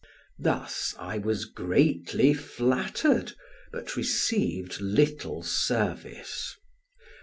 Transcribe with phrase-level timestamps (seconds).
[0.39, 3.33] Thus I was greatly flattered,
[3.71, 6.55] but received little service.